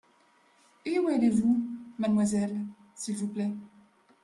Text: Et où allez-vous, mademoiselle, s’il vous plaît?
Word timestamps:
Et 0.83 0.97
où 0.97 1.09
allez-vous, 1.09 1.63
mademoiselle, 1.99 2.59
s’il 2.95 3.15
vous 3.17 3.27
plaît? 3.27 3.51